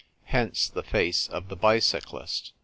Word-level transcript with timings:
Hence 0.23 0.67
the 0.67 0.81
face 0.81 1.27
of 1.27 1.47
the 1.49 1.55
bicyclist. 1.55 2.53